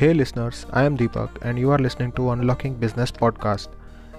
Hey 0.00 0.14
listeners, 0.14 0.64
I 0.72 0.84
am 0.84 0.96
Deepak 0.96 1.28
and 1.42 1.58
you 1.58 1.70
are 1.72 1.78
listening 1.78 2.12
to 2.12 2.30
Unlocking 2.30 2.74
Business 2.74 3.12
podcast. 3.12 3.68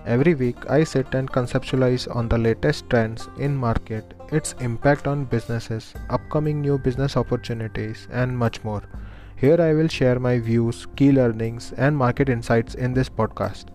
Every 0.05 0.35
week 0.35 0.69
I 0.69 0.83
sit 0.83 1.15
and 1.15 1.31
conceptualize 1.31 2.05
on 2.15 2.29
the 2.29 2.37
latest 2.37 2.87
trends 2.87 3.29
in 3.39 3.55
market, 3.55 4.13
its 4.31 4.53
impact 4.59 5.07
on 5.07 5.25
businesses, 5.25 5.95
upcoming 6.11 6.61
new 6.61 6.77
business 6.77 7.17
opportunities 7.17 8.07
and 8.11 8.37
much 8.37 8.63
more. 8.63 8.83
Here 9.35 9.59
I 9.59 9.73
will 9.73 9.87
share 9.87 10.19
my 10.19 10.37
views, 10.37 10.85
key 10.95 11.11
learnings 11.11 11.73
and 11.77 11.97
market 11.97 12.29
insights 12.29 12.75
in 12.75 12.93
this 12.93 13.09
podcast. 13.09 13.69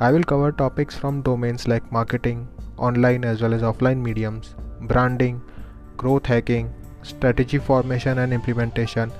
I 0.00 0.10
will 0.10 0.24
cover 0.24 0.50
topics 0.50 0.96
from 0.96 1.22
domains 1.22 1.68
like 1.68 1.92
marketing, 1.92 2.48
online 2.76 3.24
as 3.24 3.40
well 3.40 3.54
as 3.54 3.62
offline 3.62 4.02
mediums, 4.02 4.56
branding, 4.80 5.40
growth 5.96 6.26
hacking, 6.26 6.74
strategy 7.04 7.58
formation 7.58 8.18
and 8.18 8.32
implementation, 8.32 9.12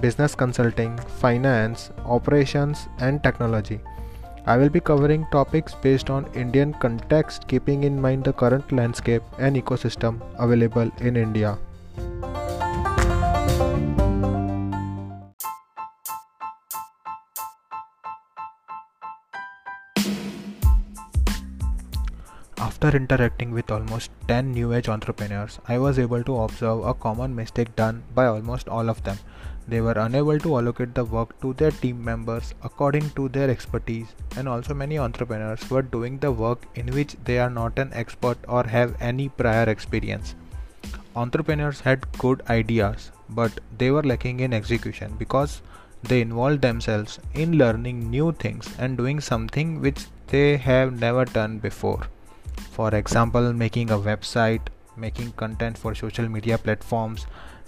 business 0.00 0.34
consulting, 0.34 0.96
finance, 1.20 1.90
operations, 2.04 2.88
and 2.98 3.22
technology. 3.22 3.80
I 4.46 4.58
will 4.58 4.68
be 4.68 4.80
covering 4.80 5.26
topics 5.32 5.74
based 5.74 6.10
on 6.10 6.26
Indian 6.34 6.74
context, 6.74 7.48
keeping 7.48 7.84
in 7.84 8.00
mind 8.00 8.24
the 8.24 8.32
current 8.32 8.72
landscape 8.72 9.22
and 9.38 9.56
ecosystem 9.56 10.20
available 10.38 10.90
in 11.00 11.16
India. 11.16 11.58
After 22.84 22.98
interacting 22.98 23.50
with 23.52 23.70
almost 23.70 24.10
10 24.28 24.52
new 24.52 24.74
age 24.74 24.90
entrepreneurs, 24.90 25.58
I 25.66 25.78
was 25.78 25.98
able 25.98 26.22
to 26.24 26.40
observe 26.42 26.84
a 26.84 26.92
common 26.92 27.34
mistake 27.34 27.74
done 27.76 28.02
by 28.14 28.26
almost 28.26 28.68
all 28.68 28.90
of 28.90 29.02
them. 29.04 29.16
They 29.66 29.80
were 29.80 29.92
unable 29.92 30.38
to 30.38 30.58
allocate 30.58 30.94
the 30.94 31.04
work 31.04 31.40
to 31.40 31.52
their 31.54 31.70
team 31.70 32.04
members 32.04 32.54
according 32.62 33.10
to 33.10 33.28
their 33.28 33.50
expertise, 33.50 34.08
and 34.36 34.48
also 34.48 34.74
many 34.74 34.98
entrepreneurs 34.98 35.68
were 35.70 35.82
doing 35.82 36.18
the 36.18 36.32
work 36.32 36.66
in 36.74 36.88
which 36.88 37.16
they 37.24 37.38
are 37.38 37.50
not 37.50 37.78
an 37.78 37.90
expert 37.92 38.38
or 38.46 38.64
have 38.64 38.96
any 39.00 39.28
prior 39.28 39.68
experience. 39.68 40.34
Entrepreneurs 41.16 41.80
had 41.80 42.10
good 42.18 42.42
ideas, 42.48 43.10
but 43.28 43.60
they 43.78 43.90
were 43.90 44.02
lacking 44.02 44.40
in 44.40 44.52
execution 44.52 45.14
because 45.18 45.62
they 46.02 46.20
involved 46.20 46.60
themselves 46.62 47.18
in 47.32 47.56
learning 47.56 48.10
new 48.10 48.32
things 48.32 48.68
and 48.78 48.98
doing 48.98 49.20
something 49.20 49.80
which 49.80 50.06
they 50.26 50.56
have 50.56 50.98
never 51.00 51.24
done 51.24 51.58
before 51.58 52.00
for 52.74 52.94
example 52.94 53.52
making 53.52 53.90
a 53.90 53.98
website 53.98 54.72
making 54.96 55.32
content 55.32 55.78
for 55.78 55.94
social 55.94 56.28
media 56.28 56.58
platforms 56.58 57.26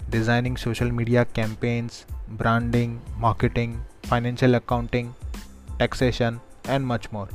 designing 0.09 0.57
social 0.57 0.91
media 0.91 1.25
campaigns 1.25 2.05
branding 2.27 3.01
marketing 3.17 3.81
financial 4.03 4.55
accounting 4.55 5.13
taxation 5.79 6.39
and 6.65 6.85
much 6.85 7.11
more. 7.11 7.29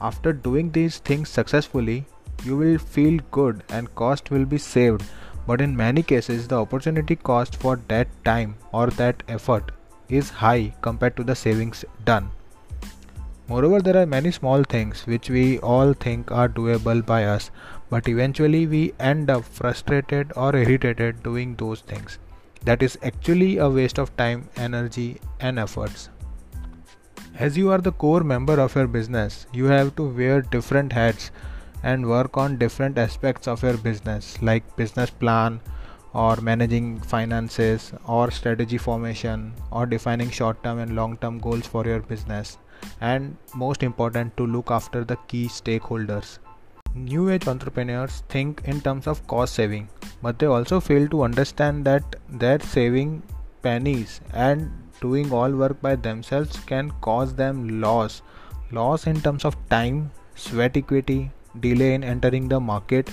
After 0.00 0.32
doing 0.32 0.70
these 0.70 0.98
things 0.98 1.28
successfully 1.28 2.04
you 2.44 2.56
will 2.56 2.78
feel 2.78 3.20
good 3.30 3.62
and 3.68 3.94
cost 3.94 4.30
will 4.30 4.44
be 4.44 4.58
saved. 4.58 5.02
But 5.46 5.60
in 5.60 5.76
many 5.76 6.02
cases 6.02 6.48
the 6.48 6.60
opportunity 6.60 7.16
cost 7.16 7.56
for 7.56 7.76
that 7.88 8.08
time 8.24 8.56
or 8.72 8.86
that 8.90 9.22
effort 9.28 9.72
is 10.08 10.30
high 10.30 10.74
compared 10.80 11.16
to 11.16 11.24
the 11.24 11.34
savings 11.34 11.84
done. 12.04 12.30
Moreover, 13.48 13.80
there 13.80 13.96
are 13.96 14.06
many 14.06 14.30
small 14.30 14.62
things 14.62 15.04
which 15.08 15.28
we 15.28 15.58
all 15.58 15.92
think 15.92 16.30
are 16.30 16.48
doable 16.48 17.04
by 17.04 17.24
us, 17.24 17.50
but 17.90 18.08
eventually 18.08 18.66
we 18.66 18.94
end 19.00 19.28
up 19.28 19.44
frustrated 19.44 20.32
or 20.36 20.54
irritated 20.56 21.22
doing 21.22 21.54
those 21.56 21.80
things. 21.80 22.18
That 22.64 22.82
is 22.82 22.98
actually 23.02 23.58
a 23.58 23.68
waste 23.68 23.98
of 23.98 24.16
time, 24.16 24.48
energy, 24.56 25.20
and 25.40 25.58
efforts. 25.58 26.08
As 27.38 27.56
you 27.56 27.70
are 27.70 27.78
the 27.78 27.92
core 27.92 28.22
member 28.22 28.60
of 28.60 28.74
your 28.74 28.86
business, 28.86 29.46
you 29.52 29.64
have 29.66 29.96
to 29.96 30.04
wear 30.08 30.42
different 30.42 30.92
hats 30.92 31.30
and 31.82 32.06
work 32.06 32.36
on 32.36 32.58
different 32.58 32.98
aspects 32.98 33.48
of 33.48 33.62
your 33.62 33.76
business, 33.78 34.40
like 34.42 34.76
business 34.76 35.10
plan, 35.10 35.60
or 36.12 36.36
managing 36.36 37.00
finances, 37.00 37.92
or 38.06 38.30
strategy 38.30 38.78
formation, 38.78 39.54
or 39.70 39.86
defining 39.86 40.30
short 40.30 40.62
term 40.62 40.78
and 40.78 40.94
long 40.94 41.16
term 41.18 41.38
goals 41.38 41.66
for 41.66 41.86
your 41.86 42.00
business 42.00 42.58
and 43.00 43.36
most 43.54 43.82
important 43.82 44.36
to 44.36 44.46
look 44.46 44.70
after 44.70 45.04
the 45.04 45.16
key 45.28 45.46
stakeholders 45.46 46.38
new 46.94 47.30
age 47.30 47.46
entrepreneurs 47.46 48.22
think 48.28 48.62
in 48.64 48.80
terms 48.80 49.06
of 49.06 49.26
cost 49.26 49.54
saving 49.54 49.88
but 50.22 50.38
they 50.38 50.46
also 50.46 50.80
fail 50.80 51.08
to 51.08 51.22
understand 51.22 51.84
that 51.84 52.16
their 52.28 52.60
saving 52.60 53.22
pennies 53.62 54.20
and 54.32 54.70
doing 55.00 55.32
all 55.32 55.50
work 55.50 55.80
by 55.80 55.96
themselves 55.96 56.58
can 56.66 56.90
cause 57.00 57.34
them 57.34 57.80
loss. 57.80 58.22
Loss 58.70 59.06
in 59.06 59.20
terms 59.20 59.44
of 59.44 59.56
time 59.68 60.10
sweat 60.34 60.76
equity 60.76 61.30
delay 61.58 61.94
in 61.94 62.04
entering 62.04 62.48
the 62.48 62.60
market 62.60 63.10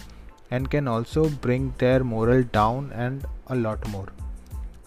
and 0.52 0.70
can 0.70 0.88
also 0.88 1.30
bring 1.30 1.74
their 1.78 2.04
morale 2.04 2.44
down 2.44 2.92
and 2.94 3.26
a 3.48 3.56
lot 3.56 3.86
more 3.88 4.08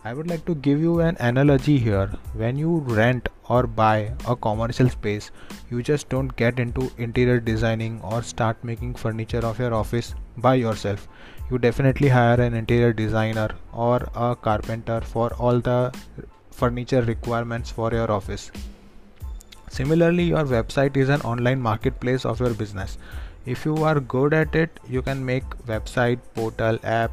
I 0.02 0.14
would 0.14 0.28
like 0.28 0.46
to 0.46 0.54
give 0.54 0.80
you 0.80 1.00
an 1.00 1.18
analogy 1.20 1.76
here. 1.76 2.10
When 2.32 2.56
you 2.56 2.78
rent 2.78 3.28
or 3.50 3.66
buy 3.66 4.14
a 4.26 4.34
commercial 4.34 4.88
space, 4.88 5.30
you 5.70 5.82
just 5.82 6.08
don't 6.08 6.34
get 6.36 6.58
into 6.58 6.90
interior 6.96 7.38
designing 7.38 8.00
or 8.00 8.22
start 8.22 8.64
making 8.64 8.94
furniture 8.94 9.44
of 9.44 9.58
your 9.58 9.74
office 9.74 10.14
by 10.38 10.54
yourself. 10.54 11.06
You 11.50 11.58
definitely 11.58 12.08
hire 12.08 12.40
an 12.40 12.54
interior 12.54 12.94
designer 12.94 13.50
or 13.74 14.08
a 14.14 14.34
carpenter 14.34 15.02
for 15.02 15.34
all 15.34 15.60
the 15.60 15.92
furniture 16.50 17.02
requirements 17.02 17.70
for 17.70 17.92
your 17.92 18.10
office. 18.10 18.50
Similarly, 19.68 20.24
your 20.24 20.44
website 20.44 20.96
is 20.96 21.10
an 21.10 21.20
online 21.20 21.60
marketplace 21.60 22.24
of 22.24 22.40
your 22.40 22.54
business. 22.54 22.96
If 23.44 23.66
you 23.66 23.76
are 23.84 24.00
good 24.00 24.32
at 24.32 24.54
it, 24.54 24.80
you 24.88 25.02
can 25.02 25.22
make 25.22 25.44
website, 25.66 26.20
portal, 26.34 26.78
app 26.84 27.10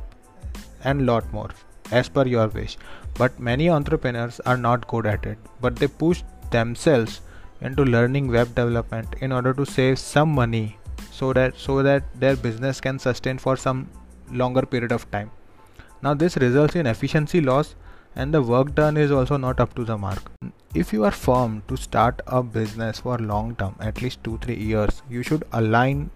and 0.85 1.05
lot 1.05 1.33
more 1.33 1.49
as 1.91 2.09
per 2.09 2.25
your 2.25 2.47
wish. 2.47 2.77
But 3.15 3.39
many 3.39 3.69
entrepreneurs 3.69 4.39
are 4.45 4.57
not 4.57 4.87
good 4.87 5.05
at 5.05 5.25
it, 5.25 5.37
but 5.61 5.75
they 5.75 5.87
push 5.87 6.23
themselves 6.51 7.21
into 7.61 7.83
learning 7.83 8.27
web 8.27 8.53
development 8.53 9.15
in 9.21 9.31
order 9.31 9.53
to 9.53 9.65
save 9.65 9.97
some 9.99 10.29
money 10.29 10.77
so 11.11 11.33
that 11.33 11.57
so 11.57 11.81
that 11.81 12.03
their 12.19 12.35
business 12.35 12.79
can 12.79 12.99
sustain 12.99 13.37
for 13.37 13.57
some 13.57 13.89
longer 14.31 14.61
period 14.61 14.91
of 14.91 15.09
time. 15.11 15.31
Now 16.01 16.13
this 16.13 16.37
results 16.37 16.75
in 16.75 16.85
efficiency 16.85 17.41
loss 17.41 17.75
and 18.15 18.33
the 18.33 18.41
work 18.41 18.75
done 18.75 18.97
is 18.97 19.11
also 19.11 19.37
not 19.37 19.59
up 19.59 19.73
to 19.75 19.83
the 19.83 19.97
mark. 19.97 20.31
If 20.73 20.93
you 20.93 21.03
are 21.05 21.11
firm 21.11 21.63
to 21.67 21.77
start 21.77 22.21
a 22.27 22.43
business 22.43 22.99
for 22.99 23.17
long 23.17 23.55
term, 23.55 23.75
at 23.79 24.01
least 24.01 24.23
2 24.23 24.37
3 24.39 24.55
years, 24.55 25.01
you 25.09 25.23
should 25.23 25.43
align 25.53 26.09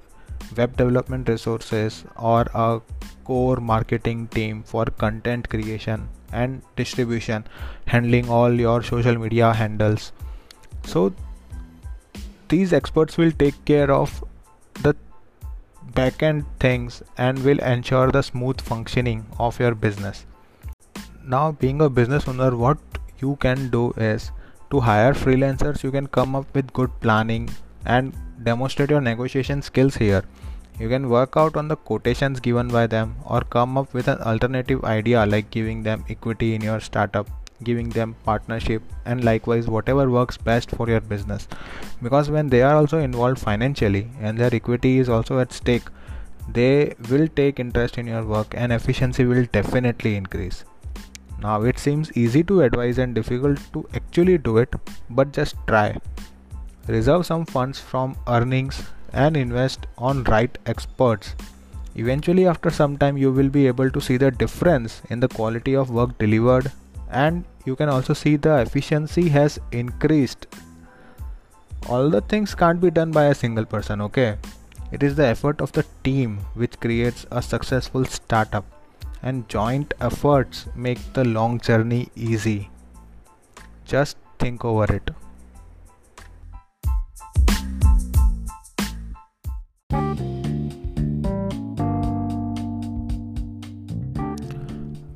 web 0.58 0.76
development 0.78 1.30
resources 1.30 2.04
or 2.18 2.42
a 2.54 2.82
core 3.24 3.58
marketing 3.58 4.28
team 4.28 4.64
for 4.64 4.86
content 4.86 5.50
creation 5.50 6.08
and 6.32 6.62
distribution 6.76 7.46
handling 7.86 8.30
all 8.30 8.52
your 8.52 8.82
social 8.84 9.18
media 9.18 9.54
handles. 9.54 10.12
So 10.84 11.14
these 12.50 12.74
experts 12.74 13.18
will 13.18 13.32
take 13.32 13.64
care 13.66 13.92
of 13.92 14.24
the 14.82 14.96
backend 15.94 16.46
things 16.60 17.04
and 17.18 17.44
will 17.44 17.60
ensure 17.60 18.12
the 18.12 18.22
smooth 18.22 18.62
functioning 18.62 19.26
of 19.40 19.60
your 19.60 19.76
business. 19.76 20.26
Now 21.24 21.52
being 21.52 21.82
a 21.82 21.90
business 21.90 22.28
owner 22.28 22.56
what 22.56 22.78
you 23.20 23.36
can 23.38 23.70
do 23.70 23.92
is 23.92 24.32
to 24.72 24.80
hire 24.80 25.14
freelancers. 25.14 25.84
You 25.84 25.92
can 25.92 26.08
come 26.08 26.36
up 26.36 26.54
with 26.56 26.74
good 26.74 26.92
planning 27.02 27.50
and 27.86 28.14
demonstrate 28.44 28.90
your 28.90 29.02
negotiation 29.02 29.62
skills 29.62 29.96
here. 29.96 30.24
You 30.80 30.90
can 30.90 31.10
work 31.10 31.38
out 31.38 31.56
on 31.58 31.68
the 31.68 31.76
quotations 31.76 32.40
given 32.40 32.68
by 32.68 32.88
them 32.88 33.16
or 33.26 33.42
come 33.42 33.78
up 33.78 33.94
with 33.94 34.08
an 34.08 34.20
alternative 34.22 34.84
idea 34.84 35.26
like 35.26 35.52
giving 35.52 35.84
them 35.84 36.06
equity 36.10 36.56
in 36.56 36.62
your 36.62 36.80
startup 36.80 37.28
giving 37.64 37.90
them 37.90 38.16
partnership 38.24 38.82
and 39.06 39.24
likewise 39.24 39.68
whatever 39.68 40.10
works 40.10 40.38
best 40.38 40.72
for 40.72 40.90
your 40.90 41.02
business. 41.02 41.48
Because 42.02 42.30
when 42.30 42.48
they 42.50 42.62
are 42.62 42.76
also 42.76 43.00
involved 43.00 43.40
financially 43.40 44.10
and 44.20 44.38
their 44.38 44.54
equity 44.54 44.98
is 45.00 45.10
also 45.10 45.40
at 45.40 45.54
stake 45.54 45.84
they 46.50 46.96
will 47.10 47.28
take 47.28 47.60
interest 47.60 47.98
in 47.98 48.08
your 48.08 48.24
work 48.26 48.54
and 48.58 48.74
efficiency 48.74 49.26
will 49.26 49.46
definitely 49.52 50.16
increase. 50.16 50.66
Now 51.42 51.62
it 51.64 51.80
seems 51.80 52.12
easy 52.18 52.44
to 52.46 52.62
advise 52.62 52.98
and 52.98 53.16
difficult 53.16 53.60
to 53.74 53.88
actually 53.94 54.38
do 54.38 54.58
it 54.58 54.74
but 55.10 55.32
just 55.32 55.56
try 55.68 55.98
reserve 56.92 57.26
some 57.26 57.46
funds 57.46 57.80
from 57.80 58.16
earnings 58.28 58.84
and 59.14 59.38
invest 59.38 59.88
on 59.98 60.24
right 60.26 60.58
experts. 60.66 61.36
Eventually 61.96 62.48
after 62.48 62.70
some 62.70 62.98
time 62.98 63.18
you 63.18 63.32
will 63.32 63.50
be 63.50 63.68
able 63.68 63.90
to 63.92 64.02
see 64.02 64.18
the 64.18 64.32
difference 64.32 65.02
in 65.10 65.20
the 65.20 65.28
quality 65.28 65.76
of 65.76 65.90
work 65.90 66.18
delivered 66.18 66.72
and 67.10 67.44
you 67.66 67.76
can 67.76 67.90
also 67.90 68.14
see 68.14 68.36
the 68.36 68.58
efficiency 68.60 69.30
has 69.30 69.60
increased. 69.72 70.48
All 71.90 72.10
the 72.10 72.22
things 72.22 72.56
can't 72.56 72.80
be 72.80 72.92
done 72.92 73.12
by 73.12 73.26
a 73.26 73.36
single 73.36 73.66
person 73.66 74.02
okay? 74.02 74.38
It 74.92 75.04
is 75.04 75.16
the 75.16 75.26
effort 75.26 75.62
of 75.62 75.72
the 75.72 75.86
team 76.04 76.38
which 76.54 76.80
creates 76.80 77.26
a 77.32 77.42
successful 77.42 78.06
startup 78.06 78.66
and 79.24 79.48
joint 79.48 79.94
efforts 80.02 80.68
make 80.76 81.00
the 81.14 81.24
long 81.24 81.60
journey 81.60 82.10
easy. 82.16 82.70
Just 83.86 84.18
think 84.40 84.66
over 84.66 84.94
it. 84.96 85.12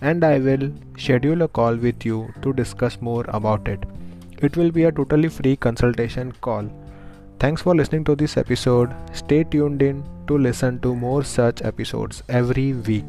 and 0.00 0.24
I 0.24 0.38
will 0.38 0.72
schedule 0.96 1.42
a 1.42 1.48
call 1.48 1.76
with 1.76 2.06
you 2.06 2.32
to 2.42 2.52
discuss 2.52 3.00
more 3.00 3.24
about 3.28 3.68
it. 3.68 3.84
It 4.40 4.56
will 4.56 4.70
be 4.70 4.84
a 4.84 4.92
totally 4.92 5.28
free 5.28 5.56
consultation 5.56 6.32
call. 6.40 6.70
Thanks 7.38 7.62
for 7.62 7.74
listening 7.74 8.04
to 8.04 8.16
this 8.16 8.36
episode. 8.38 8.94
Stay 9.12 9.44
tuned 9.44 9.82
in 9.82 10.02
to 10.28 10.38
listen 10.38 10.78
to 10.80 10.94
more 10.94 11.24
such 11.24 11.60
episodes 11.62 12.22
every 12.28 12.72
week. 12.72 13.04